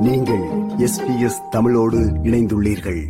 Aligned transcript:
நீங்கள் 0.00 0.42
எஸ்பிஎஸ் 0.78 1.48
தமிழோடு 1.50 1.98
இணைந்துள்ளீர்கள். 1.98 3.02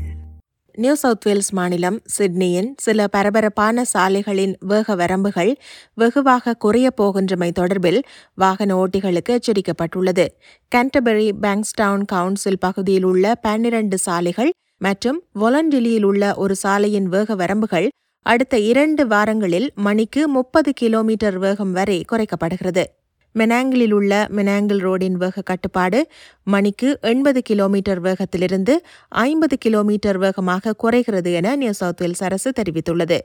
நியூ 0.72 0.94
சவுத் 0.94 1.26
வேல்ஸ் 1.26 1.52
மாநிலம் 1.52 2.00
சிட்னியின் 2.04 2.74
சில 2.76 3.06
பரபரப்பான 3.06 3.84
சாலைகளின் 3.84 4.56
வேக 4.60 4.96
வரம்புகள் 4.96 5.54
வெகுவாக 5.94 6.54
குறையப் 6.54 7.02
போகின்றமை 7.02 7.50
தொடர்பில் 7.58 8.02
வாகன 8.34 8.86
ஓட்டிகளுக்கு 8.86 9.36
எச்சரிக்கப்பட்டுள்ளது. 9.36 10.26
கேன்டபரி 10.74 11.30
பேங்க்ஸ்டவுன் 11.42 12.04
கவுன்சில் 12.04 12.58
பகுதியில் 12.58 13.04
உள்ள 13.04 13.34
பன்னிரண்டு 13.34 13.98
சாலைகள் 13.98 14.50
மற்றும் 14.78 15.22
வொலண்டிலியில் 15.40 16.04
உள்ள 16.04 16.34
ஒரு 16.34 16.54
சாலையின் 16.54 17.08
வேக 17.08 17.36
வரம்புகள் 17.36 17.88
அடுத்த 18.22 18.58
இரண்டு 18.58 19.06
வாரங்களில் 19.06 19.72
மணிக்கு 19.74 20.28
முப்பது 20.28 20.72
கிலோமீட்டர் 20.72 21.38
வேகம் 21.38 21.72
வரை 21.72 22.04
குறைக்கப்படுகிறது. 22.12 23.03
மெனாங்கிலில் 23.34 23.94
உள்ள 23.94 24.12
மெனாங்கில் 24.30 24.82
ரோடின் 24.82 25.16
வேக 25.16 25.42
கட்டுப்பாடு 25.42 26.00
மணிக்கு 26.46 26.88
எண்பது 27.02 27.40
கிலோமீட்டர் 27.42 28.00
வேகத்திலிருந்து 28.00 28.74
ஐம்பது 29.22 29.56
கிலோமீட்டர் 29.58 30.18
வேகமாக 30.18 30.74
குறைகிறது 30.82 31.32
என 31.32 31.56
நியூ 31.56 31.72
சவுத் 31.72 32.02
வேல்ஸ் 32.02 32.24
அரசு 32.24 32.50
தெரிவித்துள்ளது 32.60 33.18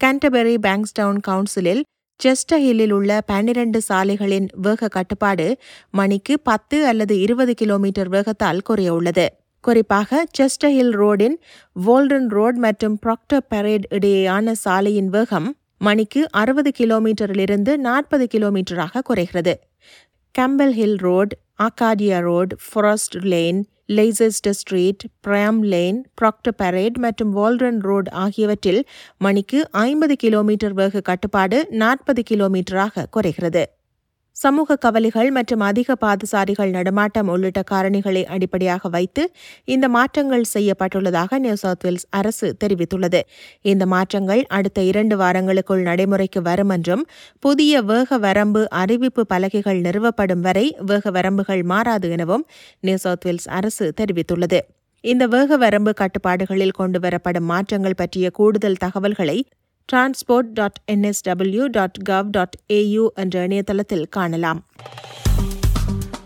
கேன்டபெரி 0.00 0.56
பேங்க்ஸ்டவுன் 0.62 1.20
கவுன்சிலில் 1.20 1.82
செஸ்டர் 2.20 2.62
ஹில்லில் 2.62 2.92
உள்ள 2.92 3.10
பன்னிரண்டு 3.26 3.80
சாலைகளின் 3.80 4.46
வேக 4.56 4.88
கட்டுப்பாடு 4.88 5.48
மணிக்கு 5.94 6.36
பத்து 6.42 6.78
அல்லது 6.86 7.14
இருபது 7.18 7.54
கிலோமீட்டர் 7.54 8.08
வேகத்தால் 8.08 8.62
குறைய 8.62 8.92
உள்ளது 8.92 9.26
குறிப்பாக 9.64 10.18
செஸ்டர் 10.38 10.74
ஹில் 10.74 10.96
ரோடின் 10.96 11.36
வோல்டன் 11.76 12.28
ரோட் 12.28 12.58
மற்றும் 12.58 12.96
ப்ராக்டர் 13.02 13.46
பரேட் 13.48 13.86
இடையேயான 13.92 14.52
சாலையின் 14.58 15.10
வேகம் 15.10 15.48
மணிக்கு 15.80 16.28
அறுபது 16.30 16.70
கிலோமீட்டரிலிருந்து 16.78 17.76
நாற்பது 17.76 18.26
கிலோமீட்டராக 18.34 19.02
குறைகிறது. 19.02 19.54
Campbell 20.34 20.72
Hill 20.72 20.96
Road 20.96 21.32
Arcadia 21.62 22.18
Road 22.20 22.52
Forest 22.58 23.14
Lane 23.14 23.60
Leicester 23.88 24.56
Street 24.60 25.02
Bram 25.26 25.60
Lane 25.62 25.98
Proctor 26.20 26.56
Parade 26.56 26.98
மற்றும் 26.98 27.36
வால்ரன் 27.36 27.80
ரோட் 27.80 28.08
ஆகியவற்றில் 28.08 28.82
மணிக்கு 29.18 29.68
ஐம்பது 29.70 30.16
கிலோமீட்டர் 30.16 30.72
வேக 30.72 31.00
கட்டுப்பாடு 31.00 31.66
நாற்பது 31.70 32.22
கிலோமீட்டராக 32.30 33.06
குறைகிறது. 33.10 33.64
சமூக 34.36 34.76
கவலைகள் 34.76 35.30
மற்றும் 35.30 35.60
அதிக 35.60 35.94
பாதசாரிகள் 36.04 36.70
நடமாட்டம் 36.70 37.28
உள்ளிட்ட 37.28 37.60
காரணிகளை 37.70 38.22
அடிப்படையாக 38.24 38.88
வைத்து 38.88 39.22
இந்த 39.64 39.86
மாற்றங்கள் 39.88 40.44
செய்யப்பட்டுள்ளதாக 40.54 41.38
நியூ 41.38 41.54
சவுத் 41.54 41.84
வேல்ஸ் 41.84 42.06
அரசு 42.10 42.48
தெரிவித்துள்ளது. 42.64 43.20
இந்த 43.62 43.86
மாற்றங்கள் 43.86 44.42
அடுத்த 44.48 44.82
இரண்டு 44.90 45.16
வாரங்களுக்குள் 45.16 45.82
நடைமுறைக்கு 45.82 46.42
வரும் 46.42 46.68
என்றும் 46.68 47.04
புதிய 47.38 47.82
வேக 47.82 48.18
வரம்பு 48.18 48.64
அறிவிப்பு 48.82 49.24
பலகைகள் 49.26 49.80
நிறுவப்படும் 49.80 50.40
வரை 50.40 50.66
வேக 50.86 51.10
வரம்புகள் 51.10 51.62
மாறாது 51.64 52.10
எனவும் 52.10 52.46
நியூ 52.80 52.96
சவுத் 52.96 53.24
வேல்ஸ் 53.24 53.48
அரசு 53.48 53.86
தெரிவித்துள்ளது. 54.00 54.60
இந்த 55.04 55.24
வேக 55.26 55.56
வரம்பு 55.56 55.92
கட்டுப்பாடுகளில் 56.00 56.78
கொண்டுவரப்படும் 56.78 57.48
மாற்றங்கள் 57.50 57.96
பற்றிய 57.96 58.26
கூடுதல் 58.30 58.82
தகவல்களை 58.84 59.38
transport 59.92 60.52
dot 60.54 60.80
NSW 60.92 61.64
dot 61.64 61.96
gov 62.08 62.26
dot 62.30 62.58
AU 62.68 63.08
என்ற 63.14 63.42
இணையதளத்தில் 63.42 64.08
காணலாம். 64.08 64.66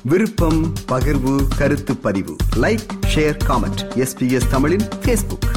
விருப்பம் 0.02 0.72
பகிர்வு 0.88 1.40
கருத்து 1.58 1.96
பதிவு. 1.96 2.36
லைக் 2.56 2.86
ஷேர் 3.14 3.38
காமெண்ட் 3.48 3.82
எஸ்பிஎஸ் 3.94 4.50
தமிழின் 4.50 4.86
ஃபேஸ்புக் 5.02 5.48